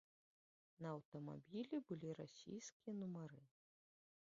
[0.85, 3.41] На аўтамабілі былі расійскія нумары.